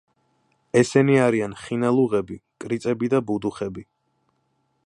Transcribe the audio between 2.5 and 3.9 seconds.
კრიწები და ბუდუხები.